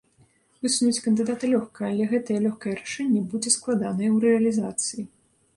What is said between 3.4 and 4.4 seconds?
складанае ў